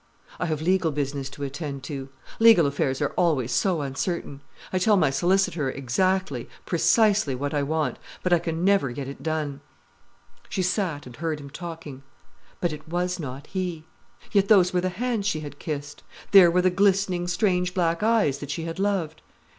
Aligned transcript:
"I 0.39 0.47
have 0.47 0.63
legal 0.63 0.89
business 0.91 1.29
to 1.29 1.43
attend 1.43 1.83
to. 1.83 2.09
Legal 2.39 2.65
affairs 2.65 3.03
are 3.03 3.13
always 3.15 3.51
so 3.51 3.81
uncertain. 3.81 4.41
I 4.73 4.79
tell 4.79 4.97
my 4.97 5.11
solicitor 5.11 5.69
exactly, 5.69 6.49
precisely 6.65 7.35
what 7.35 7.53
I 7.53 7.61
want, 7.61 7.99
but 8.23 8.33
I 8.33 8.39
can 8.39 8.65
never 8.65 8.89
get 8.93 9.07
it 9.07 9.21
done." 9.21 9.61
She 10.49 10.63
sat 10.63 11.05
and 11.05 11.17
heard 11.17 11.39
him 11.39 11.51
talking. 11.51 12.01
But 12.59 12.73
it 12.73 12.87
was 12.89 13.19
not 13.19 13.45
he. 13.45 13.83
Yet 14.31 14.47
those 14.47 14.73
were 14.73 14.81
the 14.81 14.89
hands 14.89 15.27
she 15.27 15.41
had 15.41 15.59
kissed, 15.59 16.01
there 16.31 16.49
were 16.49 16.63
the 16.63 16.71
glistening, 16.71 17.27
strange 17.27 17.75
black 17.75 18.01
eyes 18.01 18.39
that 18.39 18.49
she 18.49 18.63
had 18.63 18.79
loved. 18.79 19.21